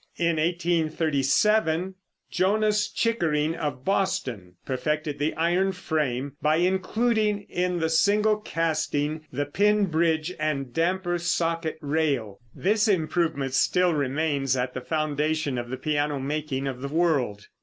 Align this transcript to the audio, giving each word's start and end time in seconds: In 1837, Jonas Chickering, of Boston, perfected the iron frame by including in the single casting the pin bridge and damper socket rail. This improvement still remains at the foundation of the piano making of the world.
In 0.17 0.37
1837, 0.37 1.93
Jonas 2.31 2.89
Chickering, 2.89 3.53
of 3.55 3.85
Boston, 3.85 4.55
perfected 4.65 5.19
the 5.19 5.35
iron 5.35 5.71
frame 5.73 6.35
by 6.41 6.55
including 6.55 7.41
in 7.43 7.77
the 7.79 7.87
single 7.91 8.37
casting 8.37 9.27
the 9.31 9.45
pin 9.45 9.85
bridge 9.85 10.33
and 10.39 10.73
damper 10.73 11.19
socket 11.19 11.77
rail. 11.81 12.39
This 12.55 12.87
improvement 12.87 13.53
still 13.53 13.93
remains 13.93 14.57
at 14.57 14.73
the 14.73 14.81
foundation 14.81 15.59
of 15.59 15.69
the 15.69 15.77
piano 15.77 16.17
making 16.17 16.65
of 16.65 16.81
the 16.81 16.87
world. 16.87 17.45